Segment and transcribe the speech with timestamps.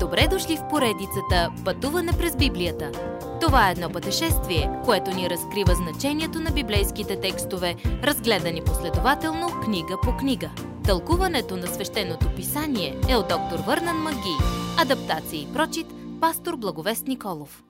[0.00, 2.92] Добре дошли в поредицата Пътуване през Библията.
[3.40, 10.16] Това е едно пътешествие, което ни разкрива значението на библейските текстове, разгледани последователно книга по
[10.16, 10.50] книга.
[10.84, 14.36] Тълкуването на свещеното писание е от доктор Върнан Маги.
[14.78, 15.86] Адаптация и прочит,
[16.20, 17.64] пастор Благовест Николов.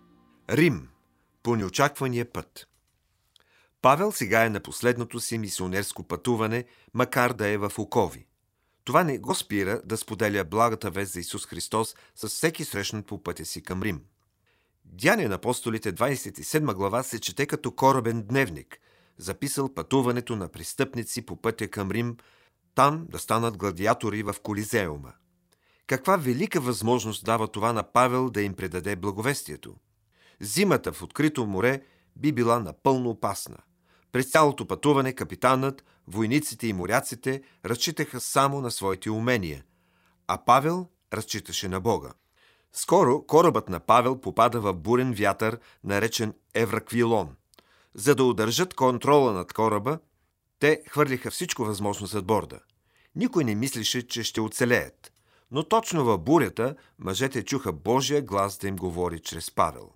[0.50, 0.88] Рим.
[1.42, 2.68] По неочаквания път.
[3.82, 6.64] Павел сега е на последното си мисионерско пътуване,
[6.94, 8.27] макар да е в окови.
[8.88, 13.22] Това не го спира да споделя благата вест за Исус Христос с всеки срещнат по
[13.22, 14.00] пътя си към Рим.
[14.84, 18.78] Дяне на апостолите 27 глава се чете като корабен дневник,
[19.18, 22.16] записал пътуването на престъпници по пътя към Рим,
[22.74, 25.12] там да станат гладиатори в Колизеума.
[25.86, 29.74] Каква велика възможност дава това на Павел да им предаде благовестието?
[30.40, 31.82] Зимата в открито море
[32.16, 33.56] би била напълно опасна.
[34.12, 39.64] През цялото пътуване капитанът, войниците и моряците разчитаха само на своите умения,
[40.26, 42.12] а Павел разчиташе на Бога.
[42.72, 47.36] Скоро корабът на Павел попада в бурен вятър, наречен Евраквилон.
[47.94, 49.98] За да удържат контрола над кораба,
[50.58, 52.60] те хвърлиха всичко възможно зад борда.
[53.16, 55.12] Никой не мислеше, че ще оцелеят.
[55.50, 59.90] Но точно в бурята мъжете чуха Божия глас да им говори чрез Павел.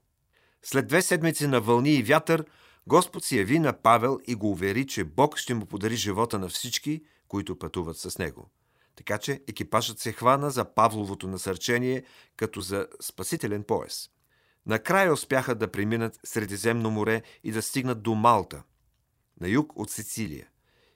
[0.63, 2.45] След две седмици на вълни и вятър,
[2.87, 6.49] Господ се яви на Павел и го увери, че Бог ще му подари живота на
[6.49, 8.51] всички, които пътуват с него.
[8.97, 12.05] Така че екипажът се хвана за Павловото насърчение
[12.37, 14.09] като за спасителен пояс.
[14.67, 18.63] Накрая успяха да преминат Средиземно море и да стигнат до Малта,
[19.41, 20.49] на юг от Сицилия.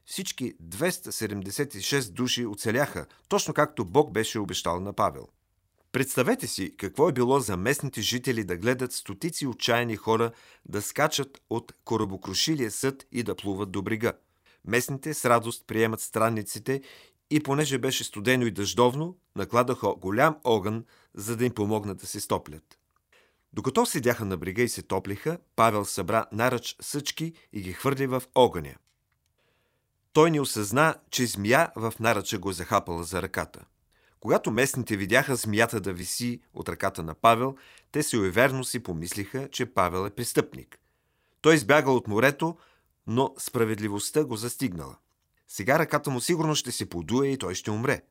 [0.05, 5.29] Всички 276 души оцеляха, точно както Бог беше обещал на Павел.
[5.97, 10.31] Представете си какво е било за местните жители да гледат стотици отчаяни хора
[10.69, 14.13] да скачат от корабокрушилия съд и да плуват до брега.
[14.67, 16.83] Местните с радост приемат странниците
[17.31, 22.21] и понеже беше студено и дъждовно, накладаха голям огън, за да им помогнат да се
[22.21, 22.79] стоплят.
[23.53, 28.23] Докато седяха на брега и се топлиха, Павел събра наръч съчки и ги хвърли в
[28.35, 28.75] огъня.
[30.13, 33.65] Той не осъзна, че змия в наръча го захапала за ръката–
[34.21, 37.57] когато местните видяха змията да виси от ръката на Павел,
[37.93, 40.79] те си уверно си помислиха, че Павел е престъпник.
[41.41, 42.57] Той избягал от морето,
[43.07, 44.97] но справедливостта го застигнала.
[45.49, 48.03] Сега ръката му сигурно ще се подуе и той ще умре.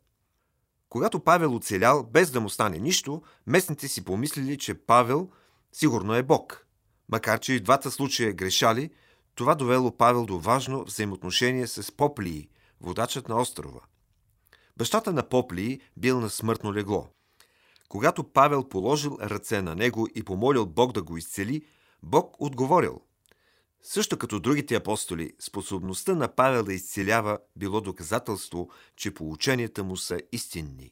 [0.89, 5.29] Когато Павел оцелял, без да му стане нищо, местните си помислили, че Павел
[5.73, 6.67] сигурно е Бог.
[7.09, 8.89] Макар, че и двата случая грешали,
[9.35, 12.49] това довело Павел до важно взаимоотношение с Поплии,
[12.81, 13.81] водачът на острова–
[14.77, 17.07] Бащата на Попли бил на смъртно легло.
[17.89, 21.65] Когато Павел положил ръце на него и помолил Бог да го изцели,
[22.03, 23.01] Бог отговорил.
[23.81, 30.19] Също като другите апостоли, способността на Павел да изцелява било доказателство, че поученията му са
[30.31, 30.91] истинни.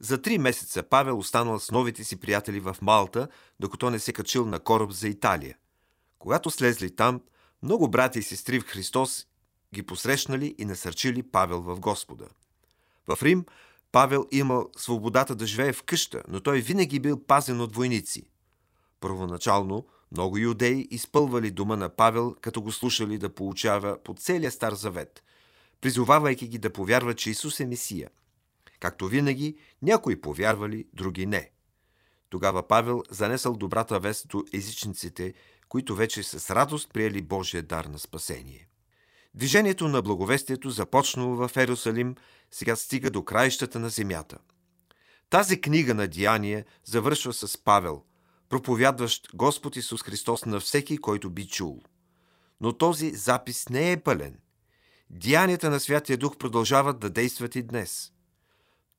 [0.00, 3.28] За три месеца Павел останал с новите си приятели в Малта,
[3.60, 5.56] докато не се качил на кораб за Италия.
[6.18, 7.20] Когато слезли там,
[7.62, 9.26] много брати и сестри в Христос
[9.74, 12.28] ги посрещнали и насърчили Павел в Господа–
[13.16, 13.44] в Рим
[13.92, 18.30] Павел имал свободата да живее в къща, но той винаги бил пазен от войници.
[19.00, 24.72] Първоначално много юдеи изпълвали дума на Павел, като го слушали да получава по целия Стар
[24.74, 25.22] Завет,
[25.80, 28.10] призовавайки ги да повярват, че Исус е Месия.
[28.80, 31.50] Както винаги, някои повярвали, други не.
[32.30, 35.34] Тогава Павел занесъл добрата вест до езичниците,
[35.68, 38.68] които вече с радост приели Божия дар на спасение.
[39.34, 42.14] Движението на благовестието, започнало в Ерусалим,
[42.50, 44.38] сега стига до краищата на земята.
[45.30, 48.02] Тази книга на Деяние завършва с Павел,
[48.48, 51.80] проповядващ Господ Исус Христос на всеки, който би чул.
[52.60, 54.38] Но този запис не е пълен.
[55.10, 58.12] Деянията на Святия Дух продължават да действат и днес.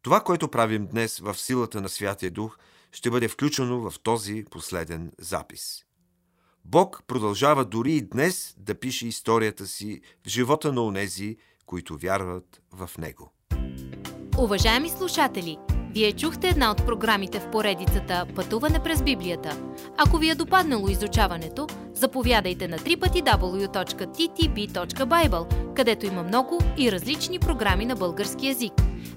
[0.02, 2.58] Това, което правим днес в силата на Святия Дух,
[2.92, 5.86] ще бъде включено в този последен запис.
[6.66, 12.62] Бог продължава дори и днес да пише историята си в живота на онези, които вярват
[12.72, 13.32] в Него.
[14.38, 15.58] Уважаеми слушатели,
[15.94, 19.58] вие чухте една от програмите в поредицата Пътуване през Библията.
[19.98, 24.14] Ако ви е допаднало изучаването, заповядайте на www.ttb.bible,
[25.74, 28.74] където има много и различни програми на български язик.